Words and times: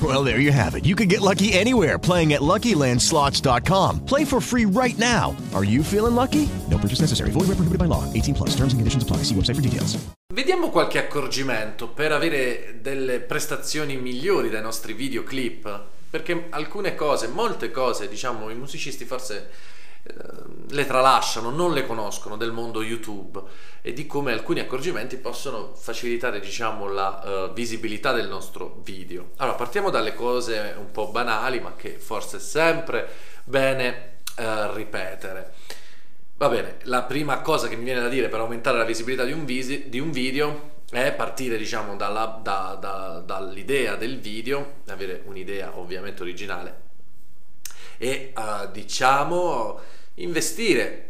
Well, 0.00 0.22
there 0.22 0.38
you 0.38 0.52
have 0.52 0.76
it. 0.76 0.84
You 0.84 0.94
can 0.94 1.08
get 1.08 1.20
lucky 1.20 1.52
anywhere 1.52 1.98
playing 1.98 2.32
at 2.34 2.40
LuckyLandSlots.com. 2.40 4.04
Play 4.06 4.24
for 4.24 4.40
free 4.40 4.64
right 4.64 4.96
now. 4.96 5.34
Are 5.52 5.64
you 5.64 5.82
feeling 5.82 6.14
lucky? 6.14 6.48
No 6.70 6.78
purchase 6.78 7.00
necessary. 7.00 7.30
Void 7.30 7.48
where 7.48 7.56
prohibited 7.56 7.78
by 7.78 7.86
law. 7.86 8.04
18 8.12 8.34
plus. 8.34 8.50
Terms 8.50 8.72
and 8.72 8.78
conditions 8.78 9.02
apply. 9.02 9.24
See 9.24 9.34
website 9.34 9.56
for 9.56 9.62
details. 9.62 9.98
Vediamo 10.32 10.70
qualche 10.70 10.98
accorgimento 10.98 11.88
per 11.88 12.12
avere 12.12 12.78
delle 12.80 13.18
prestazioni 13.18 13.96
migliori 13.96 14.50
dai 14.50 14.62
nostri 14.62 14.92
videoclip. 14.92 15.80
Perché 16.10 16.46
alcune 16.50 16.94
cose, 16.94 17.26
molte 17.26 17.72
cose, 17.72 18.08
diciamo, 18.08 18.50
i 18.50 18.54
musicisti 18.54 19.04
forse 19.04 19.50
le 20.70 20.86
tralasciano, 20.86 21.50
non 21.50 21.72
le 21.72 21.86
conoscono 21.86 22.36
del 22.36 22.52
mondo 22.52 22.82
YouTube 22.82 23.40
e 23.80 23.92
di 23.92 24.06
come 24.06 24.32
alcuni 24.32 24.60
accorgimenti 24.60 25.16
possono 25.16 25.74
facilitare, 25.74 26.40
diciamo, 26.40 26.88
la 26.88 27.48
uh, 27.48 27.52
visibilità 27.52 28.12
del 28.12 28.28
nostro 28.28 28.80
video. 28.82 29.30
Allora, 29.36 29.56
partiamo 29.56 29.90
dalle 29.90 30.14
cose 30.14 30.74
un 30.76 30.90
po' 30.90 31.08
banali, 31.08 31.60
ma 31.60 31.74
che 31.74 31.98
forse 31.98 32.36
è 32.36 32.40
sempre 32.40 33.08
bene 33.44 34.20
uh, 34.36 34.74
ripetere. 34.74 35.54
Va 36.36 36.48
bene, 36.48 36.76
la 36.82 37.02
prima 37.02 37.40
cosa 37.40 37.66
che 37.66 37.76
mi 37.76 37.84
viene 37.84 38.00
da 38.00 38.08
dire 38.08 38.28
per 38.28 38.40
aumentare 38.40 38.78
la 38.78 38.84
visibilità 38.84 39.24
di 39.24 39.32
un, 39.32 39.44
visi- 39.44 39.88
di 39.88 39.98
un 39.98 40.12
video 40.12 40.76
è 40.90 41.12
partire 41.12 41.56
diciamo 41.56 41.96
dalla, 41.96 42.40
da, 42.42 42.76
da, 42.80 43.22
dall'idea 43.24 43.96
del 43.96 44.20
video, 44.20 44.82
avere 44.86 45.22
un'idea 45.26 45.76
ovviamente 45.76 46.22
originale 46.22 46.86
e 47.98 48.32
uh, 48.34 48.70
diciamo 48.70 49.80
investire 50.14 51.04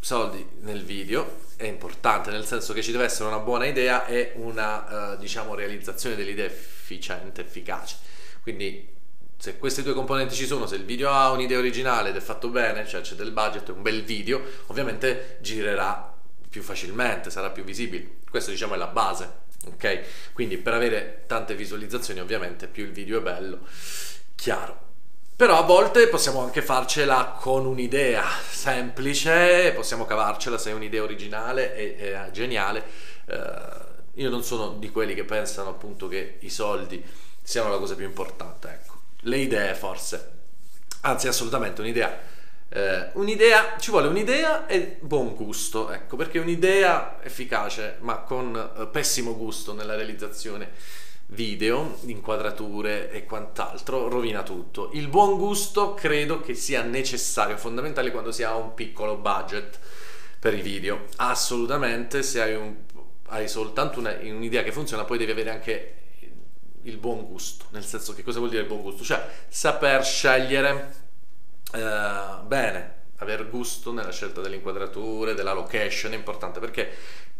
soldi 0.00 0.44
nel 0.60 0.82
video 0.82 1.38
è 1.56 1.64
importante 1.64 2.30
nel 2.30 2.46
senso 2.46 2.72
che 2.72 2.82
ci 2.82 2.90
deve 2.90 3.04
essere 3.04 3.28
una 3.28 3.38
buona 3.38 3.66
idea 3.66 4.06
e 4.06 4.32
una 4.36 5.12
uh, 5.12 5.18
diciamo 5.18 5.54
realizzazione 5.54 6.16
dell'idea 6.16 6.46
efficiente, 6.46 7.42
efficace. 7.42 7.96
Quindi 8.40 8.96
se 9.36 9.58
queste 9.58 9.82
due 9.82 9.94
componenti 9.94 10.34
ci 10.34 10.46
sono, 10.46 10.66
se 10.66 10.76
il 10.76 10.84
video 10.84 11.10
ha 11.10 11.30
un'idea 11.30 11.58
originale 11.58 12.10
ed 12.10 12.16
è 12.16 12.20
fatto 12.20 12.48
bene, 12.48 12.86
cioè 12.86 13.02
c'è 13.02 13.14
del 13.14 13.30
budget, 13.30 13.68
un 13.68 13.82
bel 13.82 14.02
video, 14.02 14.42
ovviamente 14.66 15.38
girerà 15.40 16.14
più 16.48 16.62
facilmente, 16.62 17.30
sarà 17.30 17.50
più 17.50 17.62
visibile. 17.62 18.18
Questo 18.28 18.50
diciamo 18.50 18.74
è 18.74 18.76
la 18.76 18.88
base, 18.88 19.32
ok? 19.66 20.32
Quindi 20.32 20.56
per 20.58 20.74
avere 20.74 21.24
tante 21.26 21.54
visualizzazioni 21.54 22.20
ovviamente 22.20 22.66
più 22.66 22.84
il 22.84 22.92
video 22.92 23.18
è 23.18 23.22
bello, 23.22 23.66
chiaro. 24.34 24.88
Però 25.40 25.56
a 25.56 25.62
volte 25.62 26.06
possiamo 26.08 26.42
anche 26.42 26.60
farcela 26.60 27.34
con 27.40 27.64
un'idea 27.64 28.22
semplice, 28.50 29.72
possiamo 29.74 30.04
cavarcela 30.04 30.58
se 30.58 30.68
è 30.68 30.74
un'idea 30.74 31.02
originale 31.02 31.74
e, 31.74 31.96
e 31.98 32.30
geniale. 32.30 32.84
Uh, 33.24 34.20
io 34.20 34.28
non 34.28 34.44
sono 34.44 34.72
di 34.72 34.90
quelli 34.90 35.14
che 35.14 35.24
pensano 35.24 35.70
appunto 35.70 36.08
che 36.08 36.36
i 36.40 36.50
soldi 36.50 37.02
siano 37.42 37.70
la 37.70 37.78
cosa 37.78 37.94
più 37.94 38.04
importante, 38.04 38.68
ecco. 38.68 39.00
Le 39.20 39.38
idee 39.38 39.74
forse, 39.74 40.30
anzi 41.00 41.26
assolutamente 41.26 41.80
un'idea 41.80 42.18
eh, 42.68 43.08
un'idea, 43.14 43.78
ci 43.78 43.90
vuole 43.90 44.08
un'idea 44.08 44.66
e 44.66 44.98
buon 45.00 45.34
gusto, 45.34 45.90
ecco, 45.90 46.16
perché 46.16 46.38
un'idea 46.38 47.16
efficace 47.22 47.96
ma 48.00 48.18
con 48.18 48.54
eh, 48.76 48.86
pessimo 48.88 49.34
gusto 49.34 49.72
nella 49.72 49.96
realizzazione 49.96 50.70
video, 51.30 51.98
inquadrature 52.06 53.10
e 53.10 53.24
quant'altro 53.24 54.08
rovina 54.08 54.42
tutto. 54.42 54.90
Il 54.94 55.08
buon 55.08 55.36
gusto 55.36 55.94
credo 55.94 56.40
che 56.40 56.54
sia 56.54 56.82
necessario, 56.82 57.56
fondamentale 57.56 58.10
quando 58.10 58.32
si 58.32 58.42
ha 58.42 58.54
un 58.56 58.74
piccolo 58.74 59.16
budget 59.16 59.78
per 60.38 60.54
i 60.54 60.60
video. 60.60 61.04
Assolutamente, 61.16 62.22
se 62.22 62.40
hai, 62.40 62.54
un, 62.54 62.74
hai 63.28 63.48
soltanto 63.48 64.00
una, 64.00 64.16
un'idea 64.20 64.62
che 64.62 64.72
funziona, 64.72 65.04
poi 65.04 65.18
devi 65.18 65.30
avere 65.30 65.50
anche 65.50 65.94
il 66.82 66.96
buon 66.96 67.26
gusto, 67.26 67.66
nel 67.70 67.84
senso 67.84 68.14
che 68.14 68.22
cosa 68.22 68.38
vuol 68.38 68.50
dire 68.50 68.62
il 68.62 68.68
buon 68.68 68.80
gusto? 68.80 69.04
Cioè 69.04 69.22
saper 69.48 70.04
scegliere 70.04 70.94
eh, 71.72 72.42
bene, 72.44 72.94
aver 73.16 73.48
gusto 73.50 73.92
nella 73.92 74.10
scelta 74.10 74.40
delle 74.40 74.56
inquadrature, 74.56 75.34
della 75.34 75.52
location 75.52 76.12
è 76.12 76.16
importante 76.16 76.58
perché 76.58 76.90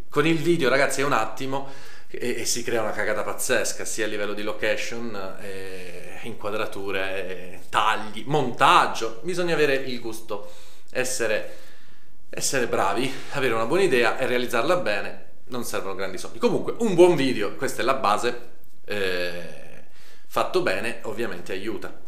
con 0.09 0.27
il 0.27 0.37
video 0.37 0.69
ragazzi 0.69 1.01
è 1.01 1.03
un 1.03 1.13
attimo 1.13 1.69
e, 2.11 2.41
e 2.41 2.45
si 2.45 2.63
crea 2.63 2.81
una 2.81 2.91
cagata 2.91 3.23
pazzesca 3.23 3.85
sia 3.85 4.05
a 4.05 4.07
livello 4.09 4.33
di 4.33 4.43
location, 4.43 5.37
eh, 5.41 6.19
inquadrature, 6.23 7.27
eh, 7.27 7.59
tagli, 7.69 8.23
montaggio, 8.27 9.21
bisogna 9.23 9.53
avere 9.53 9.75
il 9.75 9.99
gusto, 9.99 10.51
essere, 10.91 11.57
essere 12.29 12.67
bravi, 12.67 13.11
avere 13.31 13.53
una 13.53 13.65
buona 13.65 13.83
idea 13.83 14.17
e 14.17 14.25
realizzarla 14.25 14.75
bene, 14.77 15.25
non 15.45 15.63
servono 15.63 15.95
grandi 15.95 16.17
soldi. 16.17 16.37
Comunque 16.37 16.75
un 16.79 16.93
buon 16.95 17.15
video, 17.15 17.55
questa 17.55 17.81
è 17.81 17.85
la 17.85 17.95
base, 17.95 18.49
eh, 18.85 19.59
fatto 20.27 20.61
bene 20.61 20.99
ovviamente 21.03 21.53
aiuta. 21.53 21.99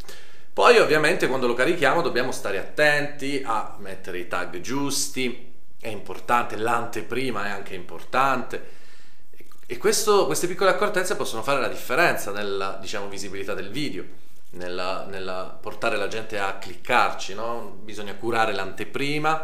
Poi 0.53 0.78
ovviamente 0.78 1.28
quando 1.28 1.47
lo 1.47 1.56
carichiamo 1.56 2.02
dobbiamo 2.02 2.31
stare 2.31 2.59
attenti 2.59 3.42
a 3.44 3.75
mettere 3.80 4.19
i 4.19 4.28
tag 4.28 4.59
giusti, 4.59 5.52
è 5.80 5.88
importante, 5.88 6.56
l'anteprima 6.56 7.47
è 7.47 7.50
anche 7.50 7.74
importante 7.74 8.81
e 9.74 9.78
questo, 9.80 10.28
queste 10.28 10.46
piccole 10.46 10.70
accortezze 10.70 11.16
possono 11.16 11.42
fare 11.42 11.60
la 11.60 11.68
differenza 11.68 12.32
nella 12.32 12.78
diciamo, 12.80 13.08
visibilità 13.08 13.56
del 13.56 13.72
video, 13.72 14.06
nella, 14.52 15.04
nella 15.10 15.58
portare 15.60 15.98
la 15.98 16.08
gente 16.08 16.38
a 16.38 16.60
cliccarci, 16.60 17.34
no? 17.34 17.80
bisogna 17.82 18.14
curare 18.14 18.54
l'anteprima 18.54 19.44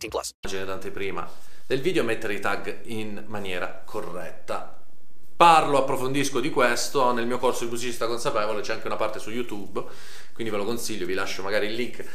18 0.07 0.35
plus. 0.39 0.91
prima 0.91 1.29
del 1.67 1.81
video 1.81 2.03
mettere 2.03 2.33
i 2.33 2.39
tag 2.39 2.81
in 2.83 3.23
maniera 3.27 3.81
corretta. 3.85 4.77
Parlo, 5.35 5.77
approfondisco 5.77 6.39
di 6.39 6.49
questo 6.49 7.11
nel 7.13 7.25
mio 7.25 7.37
corso 7.37 7.63
di 7.63 7.69
musicista 7.71 8.07
consapevole, 8.07 8.61
c'è 8.61 8.73
anche 8.73 8.87
una 8.87 8.95
parte 8.95 9.19
su 9.19 9.31
YouTube, 9.31 9.83
quindi 10.33 10.51
ve 10.51 10.57
lo 10.57 10.65
consiglio, 10.65 11.05
vi 11.05 11.13
lascio 11.13 11.41
magari 11.41 11.67
il 11.67 11.73
link 11.73 12.05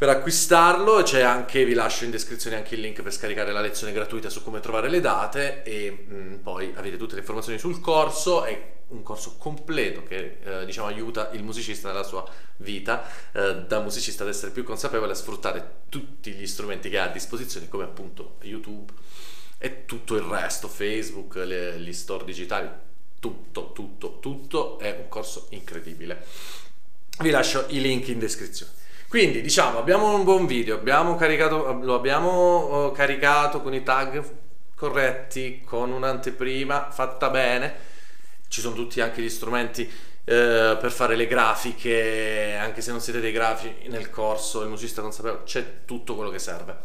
per 0.00 0.08
acquistarlo 0.08 1.02
c'è 1.02 1.20
anche, 1.20 1.62
vi 1.66 1.74
lascio 1.74 2.04
in 2.04 2.10
descrizione 2.10 2.56
anche 2.56 2.74
il 2.74 2.80
link 2.80 3.02
per 3.02 3.12
scaricare 3.12 3.52
la 3.52 3.60
lezione 3.60 3.92
gratuita 3.92 4.30
su 4.30 4.42
come 4.42 4.60
trovare 4.60 4.88
le 4.88 5.00
date 5.00 5.62
e 5.62 5.90
mh, 5.90 6.36
poi 6.42 6.72
avete 6.74 6.96
tutte 6.96 7.12
le 7.12 7.20
informazioni 7.20 7.58
sul 7.58 7.80
corso, 7.80 8.44
è 8.44 8.79
un 8.90 9.02
corso 9.02 9.36
completo 9.38 10.02
che 10.02 10.38
eh, 10.42 10.64
diciamo 10.64 10.86
aiuta 10.86 11.30
il 11.32 11.42
musicista 11.42 11.88
nella 11.88 12.02
sua 12.02 12.26
vita 12.58 13.04
eh, 13.32 13.64
da 13.66 13.80
musicista 13.80 14.22
ad 14.22 14.28
essere 14.28 14.52
più 14.52 14.64
consapevole 14.64 15.12
a 15.12 15.14
sfruttare 15.14 15.82
tutti 15.88 16.32
gli 16.32 16.46
strumenti 16.46 16.88
che 16.88 16.98
ha 16.98 17.04
a 17.04 17.08
disposizione 17.08 17.68
come 17.68 17.84
appunto 17.84 18.36
YouTube 18.42 18.92
e 19.58 19.84
tutto 19.84 20.14
il 20.14 20.22
resto, 20.22 20.68
Facebook, 20.68 21.34
le, 21.34 21.78
gli 21.78 21.92
store 21.92 22.24
digitali, 22.24 22.68
tutto, 23.18 23.72
tutto, 23.72 24.18
tutto 24.18 24.78
è 24.78 24.96
un 24.98 25.08
corso 25.08 25.48
incredibile. 25.50 26.24
Vi 27.18 27.28
lascio 27.28 27.66
i 27.68 27.80
link 27.82 28.08
in 28.08 28.18
descrizione. 28.18 28.72
Quindi 29.06 29.42
diciamo 29.42 29.78
abbiamo 29.78 30.14
un 30.14 30.24
buon 30.24 30.46
video, 30.46 30.76
abbiamo 30.76 31.16
caricato, 31.16 31.78
lo 31.82 31.94
abbiamo 31.94 32.86
uh, 32.86 32.92
caricato 32.92 33.60
con 33.60 33.74
i 33.74 33.82
tag 33.82 34.24
corretti, 34.74 35.60
con 35.62 35.90
un'anteprima 35.90 36.90
fatta 36.90 37.28
bene, 37.28 37.74
ci 38.50 38.60
sono 38.60 38.74
tutti 38.74 39.00
anche 39.00 39.22
gli 39.22 39.28
strumenti 39.28 39.82
uh, 39.82 39.86
per 40.24 40.90
fare 40.90 41.14
le 41.14 41.28
grafiche, 41.28 42.56
anche 42.60 42.80
se 42.80 42.90
non 42.90 43.00
siete 43.00 43.20
dei 43.20 43.30
grafici 43.30 43.86
nel 43.86 44.10
corso, 44.10 44.62
il 44.62 44.68
musicista 44.68 45.02
consapevole, 45.02 45.44
c'è 45.44 45.84
tutto 45.84 46.16
quello 46.16 46.30
che 46.30 46.40
serve. 46.40 46.78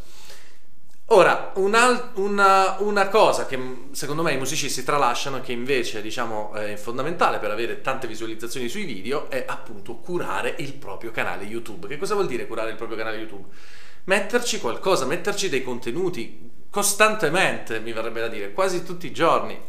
Ora, 1.10 1.52
una, 1.56 2.12
una, 2.16 2.78
una, 2.80 3.10
cosa 3.10 3.46
che 3.46 3.60
secondo 3.92 4.22
me 4.24 4.34
i 4.34 4.38
musicisti 4.38 4.84
tralasciano 4.84 5.38
e 5.38 5.42
che 5.42 5.52
invece 5.52 6.02
diciamo 6.02 6.54
è 6.54 6.76
fondamentale 6.78 7.38
per 7.38 7.52
avere 7.52 7.82
tante 7.82 8.08
visualizzazioni 8.08 8.68
sui 8.68 8.86
video 8.86 9.30
è 9.30 9.44
appunto 9.48 9.98
curare 9.98 10.56
il 10.60 10.74
proprio 10.74 11.12
canale 11.12 11.46
YouTube. 11.46 11.88
Che 11.88 11.98
cosa 11.98 12.14
vuol 12.14 12.28
dire 12.28 12.48
curare 12.48 12.72
il 12.72 12.76
proprio 12.76 12.98
canale 12.98 13.18
YouTube? 13.18 13.48
Metterci 14.06 14.60
qualcosa, 14.60 15.06
metterci 15.06 15.50
dei 15.50 15.64
contenuti 15.64 16.52
costantemente, 16.72 17.80
mi 17.80 17.92
verrebbe 17.92 18.22
da 18.22 18.28
dire, 18.28 18.52
quasi 18.52 18.84
tutti 18.84 19.06
i 19.08 19.14
giorni. 19.14 19.60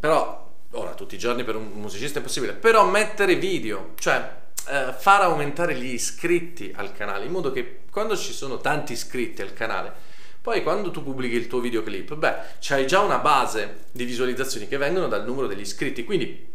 Però, 0.00 0.43
ora 0.74 0.94
tutti 0.94 1.14
i 1.14 1.18
giorni 1.18 1.44
per 1.44 1.56
un 1.56 1.70
musicista 1.74 2.18
è 2.18 2.20
impossibile, 2.20 2.52
però 2.52 2.84
mettere 2.86 3.36
video, 3.36 3.92
cioè 3.98 4.42
eh, 4.68 4.94
far 4.96 5.22
aumentare 5.22 5.74
gli 5.74 5.92
iscritti 5.92 6.72
al 6.74 6.92
canale 6.92 7.24
in 7.24 7.32
modo 7.32 7.50
che 7.50 7.80
quando 7.90 8.16
ci 8.16 8.32
sono 8.32 8.58
tanti 8.58 8.92
iscritti 8.92 9.42
al 9.42 9.52
canale 9.52 10.12
poi 10.44 10.62
quando 10.62 10.90
tu 10.90 11.02
pubblichi 11.02 11.36
il 11.36 11.46
tuo 11.46 11.58
videoclip, 11.58 12.16
beh, 12.16 12.34
c'hai 12.60 12.86
già 12.86 13.00
una 13.00 13.16
base 13.16 13.86
di 13.92 14.04
visualizzazioni 14.04 14.68
che 14.68 14.76
vengono 14.76 15.08
dal 15.08 15.24
numero 15.24 15.46
degli 15.46 15.60
iscritti, 15.60 16.04
quindi 16.04 16.52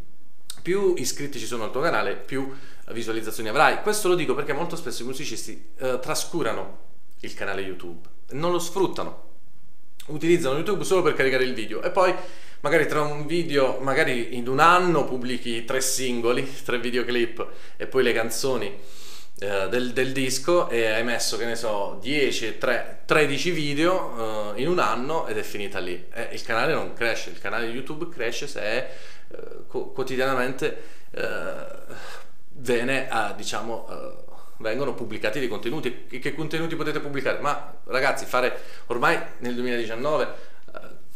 più 0.62 0.94
iscritti 0.96 1.40
ci 1.40 1.48
sono 1.48 1.64
al 1.64 1.72
tuo 1.72 1.82
canale, 1.82 2.16
più 2.16 2.56
visualizzazioni 2.92 3.50
avrai. 3.50 3.82
Questo 3.82 4.08
lo 4.08 4.14
dico 4.14 4.36
perché 4.36 4.54
molto 4.54 4.76
spesso 4.76 5.02
i 5.02 5.06
musicisti 5.06 5.72
eh, 5.80 5.98
trascurano 6.00 6.78
il 7.22 7.34
canale 7.34 7.62
YouTube, 7.62 8.08
non 8.34 8.52
lo 8.52 8.60
sfruttano. 8.60 9.28
Utilizzano 10.10 10.58
YouTube 10.58 10.84
solo 10.84 11.02
per 11.02 11.16
caricare 11.16 11.44
il 11.44 11.56
video 11.56 11.82
e 11.82 11.90
poi 11.90 12.14
magari 12.62 12.88
tra 12.88 13.02
un 13.02 13.26
video, 13.26 13.80
magari 13.80 14.36
in 14.36 14.48
un 14.48 14.60
anno 14.60 15.06
pubblichi 15.06 15.64
tre 15.66 15.82
singoli, 15.82 16.62
tre 16.64 16.80
videoclip 16.80 17.48
e 17.78 17.88
poi 17.88 18.04
le 18.04 18.14
canzoni 18.14 18.80
eh, 19.40 19.70
del, 19.70 19.94
del, 19.94 20.12
disco 20.12 20.68
e 20.70 20.88
hai 20.88 21.04
messo, 21.04 21.38
che 21.38 21.46
ne 21.46 21.56
so, 21.56 21.98
10, 22.02 22.58
3, 22.58 23.04
13 23.06 23.52
video 23.52 24.54
uh, 24.56 24.60
in 24.60 24.68
un 24.68 24.80
anno 24.80 25.28
ed 25.28 25.38
è 25.38 25.44
finita 25.44 25.80
lì. 25.80 26.08
Eh, 26.14 26.30
il 26.34 26.42
canale 26.44 26.74
non 26.74 26.94
cresce, 26.94 27.30
il 27.30 27.40
canale 27.40 27.68
YouTube 27.68 28.10
cresce 28.10 28.48
se 28.48 28.62
è, 28.62 28.96
uh, 29.30 29.66
co- 29.68 29.92
quotidianamente 29.92 30.98
viene 32.50 33.10
a, 33.10 33.34
diciamo, 33.36 33.88
vengono 34.58 34.94
pubblicati 34.94 35.40
dei 35.40 35.48
contenuti. 35.48 36.06
Che 36.06 36.36
contenuti 36.36 36.76
potete 36.76 37.00
pubblicare? 37.00 37.40
Ma 37.40 37.78
ragazzi, 37.86 38.26
fare 38.26 38.62
ormai 38.88 39.20
nel 39.40 39.56
2019 39.56 40.49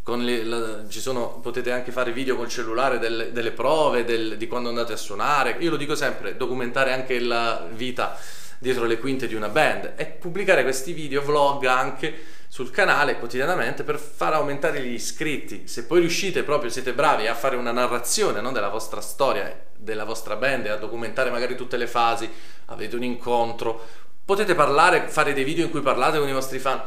le, 0.05 0.43
la, 0.43 0.83
sono, 0.89 1.39
potete 1.39 1.71
anche 1.71 1.91
fare 1.91 2.11
video 2.11 2.35
col 2.35 2.49
cellulare 2.49 2.99
delle, 2.99 3.31
delle 3.31 3.51
prove 3.51 4.03
del, 4.03 4.37
di 4.37 4.47
quando 4.47 4.69
andate 4.69 4.93
a 4.93 4.97
suonare. 4.97 5.55
Io 5.59 5.69
lo 5.69 5.77
dico 5.77 5.95
sempre, 5.95 6.35
documentare 6.35 6.91
anche 6.91 7.19
la 7.19 7.67
vita 7.71 8.17
dietro 8.59 8.85
le 8.85 8.97
quinte 8.97 9.27
di 9.27 9.35
una 9.35 9.49
band 9.49 9.93
e 9.95 10.05
pubblicare 10.05 10.63
questi 10.63 10.93
video 10.93 11.21
vlog 11.21 11.65
anche 11.65 12.41
sul 12.47 12.69
canale 12.69 13.17
quotidianamente 13.17 13.83
per 13.83 13.97
far 13.97 14.33
aumentare 14.33 14.81
gli 14.81 14.93
iscritti. 14.93 15.67
Se 15.67 15.85
poi 15.85 16.01
riuscite 16.01 16.43
proprio, 16.43 16.69
siete 16.69 16.93
bravi 16.93 17.27
a 17.27 17.33
fare 17.33 17.55
una 17.55 17.71
narrazione 17.71 18.41
no, 18.41 18.51
della 18.51 18.69
vostra 18.69 19.01
storia, 19.01 19.65
della 19.75 20.03
vostra 20.03 20.35
band 20.35 20.67
a 20.67 20.75
documentare 20.75 21.29
magari 21.29 21.55
tutte 21.55 21.77
le 21.77 21.87
fasi, 21.87 22.29
avete 22.65 22.95
un 22.95 23.03
incontro, 23.03 23.81
potete 24.23 24.53
parlare, 24.53 25.07
fare 25.07 25.33
dei 25.33 25.43
video 25.43 25.65
in 25.65 25.71
cui 25.71 25.81
parlate 25.81 26.19
con 26.19 26.27
i 26.27 26.33
vostri 26.33 26.59
fan 26.59 26.81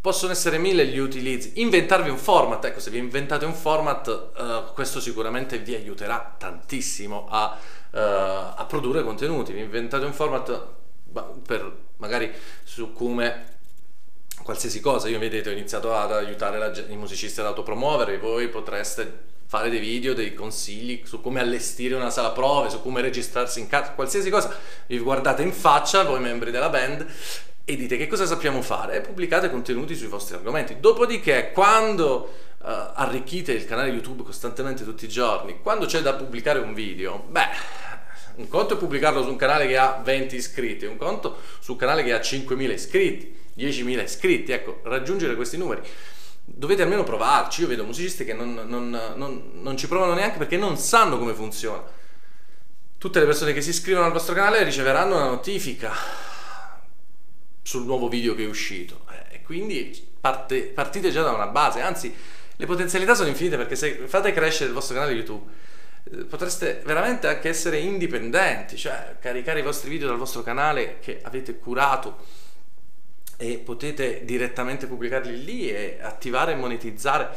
Possono 0.00 0.32
essere 0.32 0.58
mille 0.58 0.86
gli 0.86 0.98
utilizzi. 0.98 1.60
Inventarvi 1.60 2.08
un 2.08 2.18
format, 2.18 2.64
ecco, 2.64 2.78
se 2.78 2.90
vi 2.90 2.98
inventate 2.98 3.44
un 3.44 3.54
format, 3.54 4.06
uh, 4.06 4.72
questo 4.72 5.00
sicuramente 5.00 5.58
vi 5.58 5.74
aiuterà 5.74 6.36
tantissimo 6.38 7.26
a, 7.28 7.58
uh, 7.90 7.98
a, 7.98 8.64
produrre 8.68 9.02
contenuti. 9.02 9.52
Vi 9.52 9.60
inventate 9.60 10.04
un 10.04 10.12
format 10.12 10.76
per 11.44 11.76
magari 11.96 12.32
su 12.62 12.92
come 12.92 13.56
qualsiasi 14.42 14.80
cosa. 14.80 15.08
Io 15.08 15.18
vedete, 15.18 15.50
ho 15.50 15.52
iniziato 15.52 15.94
ad 15.94 16.12
aiutare 16.12 16.58
la, 16.58 16.72
i 16.88 16.96
musicisti 16.96 17.40
ad 17.40 17.46
autopromuovere, 17.46 18.18
voi 18.18 18.48
potreste 18.48 19.26
fare 19.48 19.70
dei 19.70 19.80
video, 19.80 20.12
dei 20.12 20.34
consigli 20.34 21.02
su 21.04 21.22
come 21.22 21.40
allestire 21.40 21.94
una 21.94 22.10
sala 22.10 22.32
prove, 22.32 22.68
su 22.68 22.82
come 22.82 23.00
registrarsi 23.00 23.60
in 23.60 23.66
casa, 23.66 23.92
qualsiasi 23.92 24.28
cosa. 24.30 24.54
Vi 24.86 24.98
guardate 24.98 25.42
in 25.42 25.52
faccia, 25.52 26.04
voi 26.04 26.20
membri 26.20 26.50
della 26.50 26.68
band, 26.68 27.06
e 27.70 27.76
dite 27.76 27.98
che 27.98 28.06
cosa 28.06 28.24
sappiamo 28.24 28.62
fare 28.62 28.96
e 28.96 29.00
pubblicate 29.02 29.50
contenuti 29.50 29.94
sui 29.94 30.06
vostri 30.06 30.34
argomenti. 30.36 30.80
Dopodiché, 30.80 31.50
quando 31.52 32.32
uh, 32.60 32.64
arricchite 32.64 33.52
il 33.52 33.66
canale 33.66 33.90
YouTube 33.90 34.22
costantemente 34.22 34.84
tutti 34.84 35.04
i 35.04 35.08
giorni, 35.08 35.60
quando 35.60 35.84
c'è 35.84 36.00
da 36.00 36.14
pubblicare 36.14 36.60
un 36.60 36.72
video, 36.72 37.26
beh, 37.28 37.46
un 38.36 38.48
conto 38.48 38.72
è 38.72 38.76
pubblicarlo 38.78 39.22
su 39.22 39.28
un 39.28 39.36
canale 39.36 39.66
che 39.66 39.76
ha 39.76 40.00
20 40.02 40.34
iscritti, 40.34 40.86
un 40.86 40.96
conto 40.96 41.36
su 41.58 41.72
un 41.72 41.76
canale 41.76 42.02
che 42.04 42.14
ha 42.14 42.20
5.000 42.20 42.70
iscritti, 42.72 43.36
10.000 43.58 44.02
iscritti, 44.02 44.52
ecco, 44.52 44.80
raggiungere 44.84 45.36
questi 45.36 45.58
numeri. 45.58 45.82
Dovete 46.46 46.80
almeno 46.80 47.04
provarci, 47.04 47.60
io 47.60 47.66
vedo 47.66 47.84
musicisti 47.84 48.24
che 48.24 48.32
non, 48.32 48.64
non, 48.66 48.88
non, 49.14 49.50
non 49.60 49.76
ci 49.76 49.88
provano 49.88 50.14
neanche 50.14 50.38
perché 50.38 50.56
non 50.56 50.78
sanno 50.78 51.18
come 51.18 51.34
funziona. 51.34 51.84
Tutte 52.96 53.20
le 53.20 53.26
persone 53.26 53.52
che 53.52 53.60
si 53.60 53.68
iscrivono 53.68 54.06
al 54.06 54.12
vostro 54.12 54.32
canale 54.32 54.64
riceveranno 54.64 55.16
una 55.16 55.26
notifica 55.26 56.37
sul 57.68 57.84
nuovo 57.84 58.08
video 58.08 58.34
che 58.34 58.44
è 58.44 58.48
uscito. 58.48 59.04
Eh, 59.10 59.34
e 59.34 59.42
quindi 59.42 60.08
parte, 60.18 60.62
partite 60.62 61.10
già 61.10 61.22
da 61.22 61.32
una 61.32 61.48
base, 61.48 61.82
anzi 61.82 62.14
le 62.56 62.66
potenzialità 62.66 63.14
sono 63.14 63.28
infinite 63.28 63.58
perché 63.58 63.76
se 63.76 64.06
fate 64.06 64.32
crescere 64.32 64.70
il 64.70 64.72
vostro 64.72 64.94
canale 64.94 65.12
YouTube 65.12 65.52
eh, 66.04 66.24
potreste 66.24 66.80
veramente 66.86 67.26
anche 67.26 67.50
essere 67.50 67.78
indipendenti, 67.78 68.78
cioè 68.78 69.16
caricare 69.20 69.60
i 69.60 69.62
vostri 69.62 69.90
video 69.90 70.08
dal 70.08 70.16
vostro 70.16 70.42
canale 70.42 70.98
che 71.00 71.20
avete 71.22 71.58
curato 71.58 72.24
e 73.36 73.58
potete 73.58 74.24
direttamente 74.24 74.86
pubblicarli 74.86 75.44
lì 75.44 75.68
e 75.68 75.98
attivare 76.00 76.52
e 76.52 76.56
monetizzare 76.56 77.28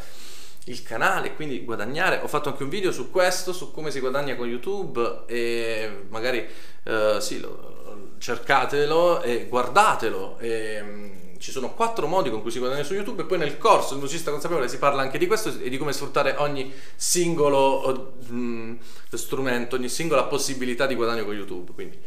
il 0.66 0.82
canale, 0.82 1.36
quindi 1.36 1.66
guadagnare. 1.66 2.22
Ho 2.24 2.28
fatto 2.30 2.48
anche 2.48 2.64
un 2.64 2.70
video 2.70 2.94
su 2.94 3.12
questo, 3.12 3.52
su 3.52 3.72
come 3.72 3.92
si 3.92 4.00
guadagna 4.00 4.38
con 4.38 4.48
YouTube 4.48 5.24
e 5.26 6.06
magari 6.08 6.48
uh, 6.84 7.20
sì, 7.20 7.42
lo, 7.42 7.82
cercatelo 8.22 9.22
e 9.22 9.48
guardatelo. 9.50 10.38
E, 10.40 10.80
um, 10.80 11.20
ci 11.40 11.50
sono 11.52 11.74
quattro 11.74 12.06
modi 12.06 12.30
con 12.30 12.44
cui 12.44 12.52
si 12.52 12.60
guadagna 12.60 12.84
su 12.84 12.94
YouTube 12.94 13.24
e 13.24 13.26
poi 13.26 13.40
nel 13.40 13.58
corso 13.58 13.94
del 13.94 14.00
musicista 14.04 14.30
consapevole 14.30 14.70
si 14.70 14.78
parla 14.78 15.02
anche 15.02 15.18
di 15.18 15.26
questo 15.26 15.52
e 15.60 15.70
di 15.70 15.78
come 15.80 15.92
sfruttare 15.92 16.36
ogni 16.38 16.72
singolo 16.96 18.14
um, 18.30 18.78
strumento, 19.10 19.76
ogni 19.76 19.90
singola 19.90 20.26
possibilità 20.26 20.86
di 20.86 20.94
guadagno 20.94 21.26
con 21.26 21.34
YouTube. 21.34 21.72
Quindi 21.74 22.00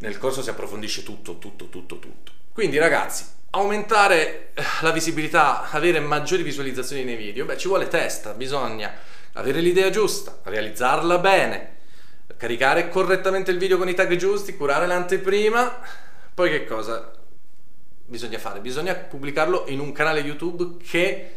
nel 0.00 0.18
corso 0.18 0.42
si 0.42 0.50
approfondisce 0.50 1.02
tutto, 1.02 1.38
tutto, 1.38 1.70
tutto, 1.70 1.98
tutto. 1.98 2.32
Quindi 2.52 2.76
ragazzi, 2.76 3.24
aumentare 3.50 4.50
eh, 4.52 4.62
la 4.82 4.90
visibilità, 4.90 5.70
avere 5.70 6.00
maggiori 6.00 6.42
visualizzazioni 6.42 7.04
nei 7.04 7.16
video, 7.16 7.46
beh 7.46 7.56
ci 7.56 7.68
vuole 7.68 7.88
testa, 7.88 8.34
bisogna 8.34 8.92
avere 9.32 9.60
l'idea 9.60 9.88
giusta, 9.88 10.40
realizzarla 10.42 11.16
bene, 11.16 11.71
caricare 12.42 12.88
correttamente 12.88 13.52
il 13.52 13.58
video 13.58 13.78
con 13.78 13.88
i 13.88 13.94
tag 13.94 14.16
giusti, 14.16 14.56
curare 14.56 14.88
l'anteprima, 14.88 15.78
poi 16.34 16.50
che 16.50 16.64
cosa 16.64 17.12
bisogna 18.04 18.36
fare? 18.40 18.58
Bisogna 18.58 18.96
pubblicarlo 18.96 19.66
in 19.68 19.78
un 19.78 19.92
canale 19.92 20.18
YouTube 20.22 20.82
che 20.82 21.34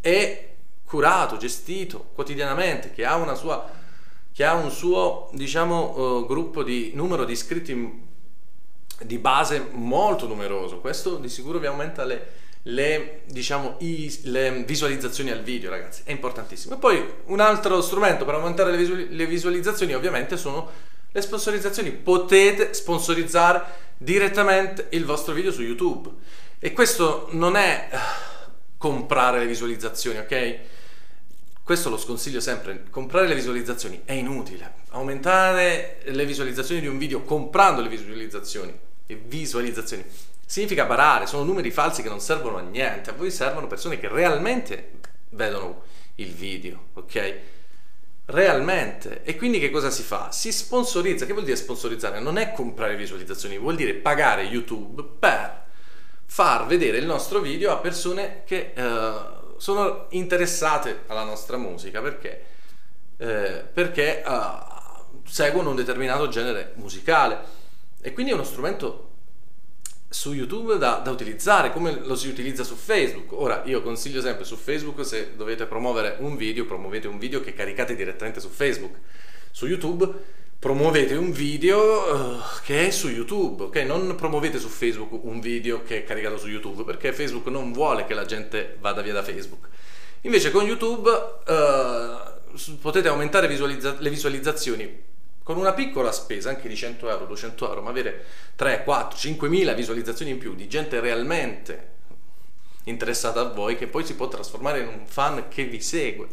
è 0.00 0.54
curato, 0.82 1.36
gestito 1.36 2.08
quotidianamente, 2.14 2.90
che 2.90 3.04
ha 3.04 3.34
sua 3.34 3.70
che 4.32 4.44
ha 4.46 4.54
un 4.54 4.70
suo 4.70 5.28
diciamo 5.34 6.20
uh, 6.20 6.26
gruppo 6.26 6.62
di 6.62 6.92
numero 6.94 7.26
di 7.26 7.32
iscritti 7.32 8.02
di 9.02 9.18
base 9.18 9.68
molto 9.72 10.26
numeroso. 10.26 10.80
Questo 10.80 11.16
di 11.16 11.28
sicuro 11.28 11.58
vi 11.58 11.66
aumenta 11.66 12.02
le, 12.04 12.32
le, 12.68 13.22
diciamo, 13.26 13.76
i, 13.80 14.20
le 14.24 14.64
visualizzazioni 14.64 15.30
al 15.30 15.42
video, 15.42 15.70
ragazzi, 15.70 16.02
è 16.04 16.10
importantissimo. 16.10 16.74
E 16.74 16.78
poi 16.78 17.04
un 17.26 17.40
altro 17.40 17.80
strumento 17.80 18.24
per 18.24 18.34
aumentare 18.34 18.70
le, 18.70 18.76
visual, 18.76 19.06
le 19.08 19.26
visualizzazioni 19.26 19.94
ovviamente 19.94 20.36
sono 20.36 20.84
Le 21.12 21.22
sponsorizzazioni 21.22 21.92
potete 21.92 22.74
sponsorizzare 22.74 23.62
direttamente 23.96 24.88
il 24.90 25.04
vostro 25.04 25.32
video 25.32 25.50
su 25.50 25.62
YouTube. 25.62 26.10
E 26.58 26.72
questo 26.72 27.28
non 27.32 27.56
è 27.56 27.88
eh, 27.90 27.96
comprare 28.76 29.38
le 29.38 29.46
visualizzazioni, 29.46 30.18
ok? 30.18 30.58
Questo 31.62 31.88
lo 31.88 31.96
sconsiglio 31.96 32.40
sempre, 32.40 32.84
comprare 32.90 33.28
le 33.28 33.34
visualizzazioni 33.34 34.02
è 34.04 34.12
inutile. 34.12 34.74
Aumentare 34.90 36.00
le 36.04 36.26
visualizzazioni 36.26 36.80
di 36.80 36.86
un 36.86 36.98
video 36.98 37.22
comprando 37.22 37.80
le 37.80 37.88
visualizzazioni, 37.88 38.78
le 39.06 39.14
visualizzazioni 39.14 40.04
significa 40.46 40.86
barare, 40.86 41.26
sono 41.26 41.42
numeri 41.42 41.70
falsi 41.70 42.02
che 42.02 42.08
non 42.08 42.20
servono 42.20 42.56
a 42.56 42.62
niente, 42.62 43.10
a 43.10 43.12
voi 43.12 43.30
servono 43.30 43.66
persone 43.66 43.98
che 43.98 44.08
realmente 44.08 44.92
vedono 45.30 45.82
il 46.14 46.32
video, 46.32 46.86
ok? 46.94 47.34
Realmente. 48.26 49.22
E 49.24 49.36
quindi 49.36 49.58
che 49.58 49.70
cosa 49.70 49.90
si 49.90 50.02
fa? 50.02 50.30
Si 50.32 50.50
sponsorizza. 50.50 51.26
Che 51.26 51.32
vuol 51.32 51.44
dire 51.44 51.56
sponsorizzare? 51.56 52.20
Non 52.20 52.38
è 52.38 52.52
comprare 52.52 52.96
visualizzazioni, 52.96 53.58
vuol 53.58 53.76
dire 53.76 53.94
pagare 53.94 54.42
YouTube 54.42 55.04
per 55.18 55.64
far 56.24 56.66
vedere 56.66 56.98
il 56.98 57.06
nostro 57.06 57.40
video 57.40 57.72
a 57.72 57.76
persone 57.76 58.42
che 58.44 58.72
uh, 58.76 59.58
sono 59.58 60.06
interessate 60.10 61.02
alla 61.06 61.22
nostra 61.22 61.56
musica 61.56 62.00
perché, 62.00 62.44
eh, 63.16 63.64
perché 63.72 64.22
uh, 64.26 65.22
seguono 65.24 65.70
un 65.70 65.76
determinato 65.76 66.28
genere 66.28 66.72
musicale 66.76 67.38
e 68.00 68.12
quindi 68.12 68.32
è 68.32 68.34
uno 68.34 68.44
strumento 68.44 69.15
su 70.08 70.32
YouTube 70.32 70.78
da, 70.78 71.00
da, 71.04 71.10
utilizzare 71.10 71.72
come 71.72 72.00
lo 72.04 72.14
si 72.14 72.28
utilizza 72.28 72.62
su 72.62 72.76
Facebook. 72.76 73.32
Ora 73.32 73.62
io 73.64 73.82
consiglio 73.82 74.20
sempre 74.20 74.44
su 74.44 74.56
Facebook 74.56 75.04
se 75.04 75.34
dovete 75.36 75.66
promuovere 75.66 76.16
un 76.20 76.36
video, 76.36 76.64
promuovete 76.64 77.08
un 77.08 77.18
video 77.18 77.40
che 77.40 77.52
caricate 77.52 77.94
direttamente 77.94 78.40
su 78.40 78.48
Facebook. 78.48 78.98
Su 79.50 79.66
YouTube 79.66 80.10
promuovete 80.58 81.14
un 81.14 81.32
video 81.32 82.14
uh, 82.14 82.40
che 82.64 82.86
è 82.86 82.90
su 82.90 83.08
YouTube, 83.08 83.64
ok? 83.64 83.76
Non 83.78 84.14
promuovete 84.14 84.58
su 84.58 84.68
Facebook 84.68 85.24
un 85.24 85.40
video 85.40 85.82
che 85.82 85.98
è 85.98 86.04
caricato 86.04 86.38
su 86.38 86.48
YouTube 86.48 86.84
perché 86.84 87.12
Facebook 87.12 87.46
non 87.48 87.72
vuole 87.72 88.04
che 88.04 88.14
la 88.14 88.24
gente 88.24 88.76
vada 88.80 89.02
via 89.02 89.12
da 89.12 89.22
Facebook. 89.22 89.68
Invece 90.22 90.50
con 90.50 90.64
YouTube 90.64 91.10
uh, 91.10 92.76
potete 92.80 93.08
aumentare 93.08 93.48
visualizza- 93.48 93.96
le 93.98 94.10
visualizzazioni 94.10 95.14
con 95.46 95.58
una 95.58 95.74
piccola 95.74 96.10
spesa, 96.10 96.48
anche 96.48 96.66
di 96.66 96.74
100 96.74 97.08
euro, 97.08 97.24
200 97.26 97.68
euro, 97.68 97.80
ma 97.80 97.90
avere 97.90 98.24
3, 98.56 98.82
4, 98.82 99.16
5 99.16 99.48
mila 99.48 99.74
visualizzazioni 99.74 100.32
in 100.32 100.38
più 100.38 100.56
di 100.56 100.66
gente 100.66 100.98
realmente 100.98 101.90
interessata 102.86 103.42
a 103.42 103.52
voi 103.52 103.76
che 103.76 103.86
poi 103.86 104.04
si 104.04 104.16
può 104.16 104.26
trasformare 104.26 104.80
in 104.80 104.88
un 104.88 105.06
fan 105.06 105.46
che 105.46 105.62
vi 105.66 105.80
segue. 105.80 106.26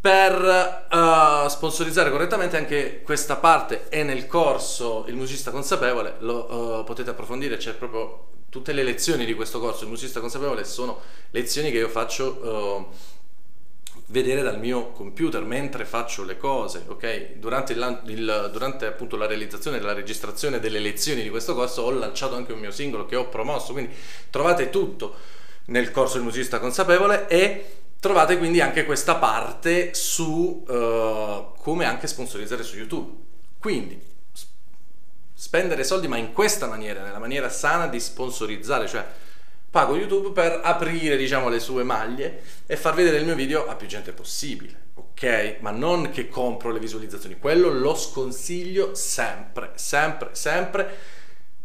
Per 0.00 0.86
uh, 0.88 1.48
sponsorizzare 1.48 2.12
correttamente 2.12 2.56
anche 2.56 3.02
questa 3.02 3.38
parte 3.38 3.88
è 3.88 4.04
nel 4.04 4.28
corso 4.28 5.04
il 5.08 5.16
musicista 5.16 5.50
consapevole 5.50 6.14
lo 6.20 6.78
uh, 6.78 6.84
potete 6.84 7.10
approfondire 7.10 7.56
c'è 7.56 7.74
proprio 7.74 8.28
tutte 8.48 8.72
le 8.72 8.84
lezioni 8.84 9.24
di 9.24 9.34
questo 9.34 9.58
corso 9.58 9.82
il 9.82 9.88
musicista 9.88 10.20
consapevole 10.20 10.62
sono 10.62 11.00
lezioni 11.30 11.72
che 11.72 11.78
io 11.78 11.88
faccio 11.88 12.36
uh, 12.36 12.88
vedere 14.06 14.42
dal 14.42 14.58
mio 14.58 14.90
computer 14.90 15.42
mentre 15.42 15.84
faccio 15.84 16.24
le 16.24 16.36
cose 16.36 16.84
ok 16.86 17.34
durante, 17.34 17.72
il, 17.72 18.02
il, 18.06 18.50
durante 18.52 18.86
appunto 18.86 19.16
la 19.16 19.26
realizzazione 19.26 19.78
della 19.78 19.92
registrazione 19.92 20.60
delle 20.60 20.78
lezioni 20.78 21.22
di 21.22 21.30
questo 21.30 21.54
corso 21.54 21.82
ho 21.82 21.90
lanciato 21.90 22.36
anche 22.36 22.52
un 22.52 22.60
mio 22.60 22.70
singolo 22.70 23.06
che 23.06 23.16
ho 23.16 23.28
promosso 23.28 23.72
quindi 23.72 23.94
trovate 24.30 24.70
tutto 24.70 25.14
nel 25.66 25.90
corso 25.90 26.16
il 26.18 26.22
musicista 26.22 26.60
consapevole 26.60 27.26
e 27.28 27.76
Trovate 27.98 28.36
quindi 28.38 28.60
anche 28.60 28.84
questa 28.84 29.16
parte 29.16 29.94
su 29.94 30.64
uh, 30.64 31.54
come 31.56 31.86
anche 31.86 32.06
sponsorizzare 32.06 32.62
su 32.62 32.76
YouTube. 32.76 33.24
Quindi 33.58 34.00
spendere 35.34 35.82
soldi 35.82 36.06
ma 36.06 36.16
in 36.16 36.32
questa 36.32 36.66
maniera, 36.66 37.02
nella 37.02 37.18
maniera 37.18 37.48
sana 37.48 37.88
di 37.88 37.98
sponsorizzare, 37.98 38.86
cioè 38.86 39.04
pago 39.76 39.94
YouTube 39.94 40.30
per 40.30 40.62
aprire 40.64 41.18
diciamo 41.18 41.50
le 41.50 41.60
sue 41.60 41.82
maglie 41.82 42.40
e 42.64 42.78
far 42.78 42.94
vedere 42.94 43.18
il 43.18 43.26
mio 43.26 43.34
video 43.34 43.66
a 43.66 43.74
più 43.74 43.86
gente 43.86 44.12
possibile, 44.12 44.84
ok? 44.94 45.56
Ma 45.60 45.70
non 45.70 46.08
che 46.08 46.30
compro 46.30 46.70
le 46.70 46.78
visualizzazioni, 46.78 47.36
quello 47.38 47.68
lo 47.68 47.94
sconsiglio 47.94 48.94
sempre, 48.94 49.72
sempre, 49.74 50.30
sempre 50.32 50.96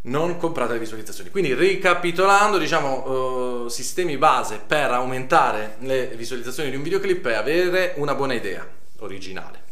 non 0.02 0.36
comprate 0.36 0.74
le 0.74 0.80
visualizzazioni. 0.80 1.30
Quindi 1.30 1.54
ricapitolando, 1.54 2.58
diciamo, 2.58 3.62
uh, 3.64 3.68
sistemi 3.70 4.18
base 4.18 4.60
per 4.60 4.92
aumentare 4.92 5.78
le 5.80 6.08
visualizzazioni 6.08 6.70
di 6.70 6.76
un 6.76 6.84
videoclip 6.84 7.26
è 7.30 7.36
avere 7.36 7.94
una 7.96 8.14
buona 8.14 8.34
idea 8.34 8.68
originale, 9.00 9.64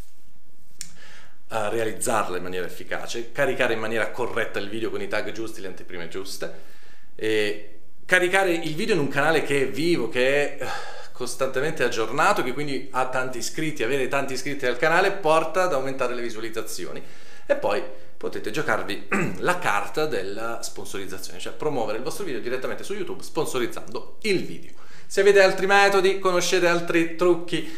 uh, 1.50 1.68
realizzarla 1.68 2.38
in 2.38 2.44
maniera 2.44 2.66
efficace, 2.66 3.34
caricare 3.34 3.74
in 3.74 3.82
maniera 3.82 4.12
corretta 4.12 4.60
il 4.60 4.70
video 4.70 4.90
con 4.90 5.02
i 5.02 5.10
tag 5.10 5.30
giusti, 5.34 5.60
le 5.60 5.68
anteprime 5.68 6.08
giuste, 6.08 6.78
e 7.16 7.74
caricare 8.10 8.52
il 8.54 8.74
video 8.74 8.96
in 8.96 9.02
un 9.02 9.08
canale 9.08 9.44
che 9.44 9.62
è 9.62 9.68
vivo, 9.70 10.10
che 10.10 10.58
è 10.58 10.68
costantemente 11.12 11.84
aggiornato, 11.84 12.42
che 12.42 12.54
quindi 12.54 12.88
ha 12.90 13.08
tanti 13.08 13.38
iscritti, 13.38 13.84
avere 13.84 14.08
tanti 14.08 14.34
iscritti 14.34 14.66
al 14.66 14.78
canale 14.78 15.12
porta 15.12 15.66
ad 15.66 15.74
aumentare 15.74 16.16
le 16.16 16.24
visualizzazioni 16.24 17.04
e 17.46 17.56
poi 17.56 17.84
potete 18.18 18.50
giocarvi 18.50 19.10
la 19.42 19.60
carta 19.60 20.08
della 20.08 20.60
sponsorizzazione, 20.64 21.38
cioè 21.38 21.54
promuovere 21.54 22.00
il 22.00 22.04
vostro 22.04 22.26
video 22.26 22.42
direttamente 22.42 22.84
su 22.84 22.96
YouTube 22.96 23.22
sponsorizzando 23.22 24.18
il 24.24 24.44
video. 24.44 24.72
Se 25.06 25.22
avete 25.22 25.44
altri 25.44 25.68
metodi, 25.68 26.18
conoscete 26.18 26.66
altri 26.66 27.16
trucchi 27.16 27.72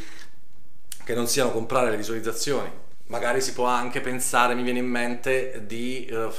che 1.03 1.13
non 1.13 1.27
siano 1.27 1.51
comprare 1.51 1.89
le 1.89 1.97
visualizzazioni, 1.97 2.71
magari 3.07 3.41
si 3.41 3.51
può 3.51 3.65
anche 3.65 4.00
pensare, 4.00 4.55
mi 4.55 4.63
viene 4.63 4.79
in 4.79 4.88
mente, 4.88 5.63
di 5.65 6.07
uh, 6.09 6.31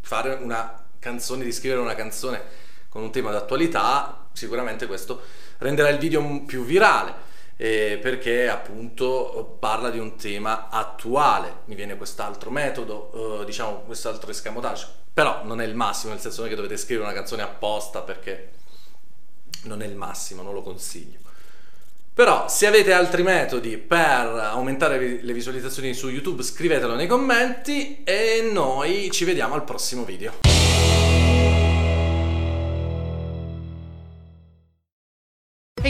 fare 0.00 0.38
una 0.40 0.81
canzone, 1.02 1.42
di 1.42 1.50
scrivere 1.50 1.80
una 1.80 1.96
canzone 1.96 2.40
con 2.88 3.02
un 3.02 3.10
tema 3.10 3.32
d'attualità, 3.32 4.28
sicuramente 4.32 4.86
questo 4.86 5.20
renderà 5.58 5.88
il 5.88 5.98
video 5.98 6.42
più 6.44 6.64
virale 6.64 7.30
eh, 7.56 7.98
perché 8.00 8.48
appunto 8.48 9.56
parla 9.58 9.90
di 9.90 9.98
un 9.98 10.16
tema 10.16 10.68
attuale. 10.70 11.62
Mi 11.64 11.74
viene 11.74 11.96
quest'altro 11.96 12.50
metodo, 12.50 13.40
eh, 13.40 13.44
diciamo 13.44 13.80
quest'altro 13.80 14.30
escamotage, 14.30 14.86
però 15.12 15.42
non 15.44 15.60
è 15.60 15.64
il 15.64 15.74
massimo, 15.74 16.12
nel 16.12 16.20
senso 16.20 16.44
che 16.44 16.54
dovete 16.54 16.76
scrivere 16.76 17.06
una 17.06 17.14
canzone 17.14 17.42
apposta 17.42 18.02
perché 18.02 18.50
non 19.64 19.82
è 19.82 19.86
il 19.86 19.96
massimo, 19.96 20.42
non 20.42 20.54
lo 20.54 20.62
consiglio. 20.62 21.18
Però 22.14 22.46
se 22.46 22.66
avete 22.66 22.92
altri 22.92 23.22
metodi 23.22 23.78
per 23.78 23.98
aumentare 23.98 25.20
le 25.22 25.32
visualizzazioni 25.32 25.94
su 25.94 26.10
YouTube 26.10 26.42
scrivetelo 26.42 26.94
nei 26.94 27.06
commenti 27.06 28.02
e 28.04 28.50
noi 28.52 29.10
ci 29.10 29.24
vediamo 29.24 29.54
al 29.54 29.64
prossimo 29.64 30.04
video. 30.04 30.61